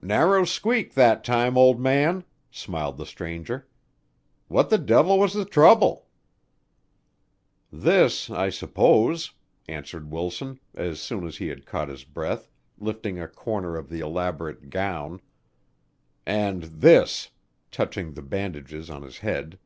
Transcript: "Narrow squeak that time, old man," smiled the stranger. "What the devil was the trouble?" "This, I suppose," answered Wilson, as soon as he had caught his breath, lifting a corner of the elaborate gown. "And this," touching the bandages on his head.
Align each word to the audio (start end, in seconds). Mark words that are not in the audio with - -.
"Narrow 0.00 0.46
squeak 0.46 0.94
that 0.94 1.22
time, 1.24 1.58
old 1.58 1.78
man," 1.78 2.24
smiled 2.50 2.96
the 2.96 3.04
stranger. 3.04 3.68
"What 4.48 4.70
the 4.70 4.78
devil 4.78 5.18
was 5.18 5.34
the 5.34 5.44
trouble?" 5.44 6.06
"This, 7.70 8.30
I 8.30 8.48
suppose," 8.48 9.34
answered 9.68 10.10
Wilson, 10.10 10.58
as 10.74 11.02
soon 11.02 11.26
as 11.26 11.36
he 11.36 11.48
had 11.48 11.66
caught 11.66 11.90
his 11.90 12.04
breath, 12.04 12.48
lifting 12.78 13.20
a 13.20 13.28
corner 13.28 13.76
of 13.76 13.90
the 13.90 14.00
elaborate 14.00 14.70
gown. 14.70 15.20
"And 16.24 16.62
this," 16.62 17.28
touching 17.70 18.14
the 18.14 18.22
bandages 18.22 18.88
on 18.88 19.02
his 19.02 19.18
head. 19.18 19.58